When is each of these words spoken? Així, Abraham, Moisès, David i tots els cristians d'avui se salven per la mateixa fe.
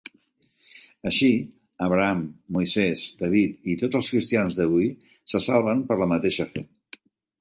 Així, 1.09 1.27
Abraham, 1.87 2.23
Moisès, 2.57 3.03
David 3.21 3.69
i 3.75 3.77
tots 3.83 3.99
els 4.01 4.09
cristians 4.15 4.61
d'avui 4.61 4.89
se 5.35 5.43
salven 5.51 5.85
per 5.93 5.99
la 6.01 6.09
mateixa 6.15 6.49
fe. 6.57 6.65